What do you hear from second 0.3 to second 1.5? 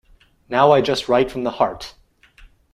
Now I just write from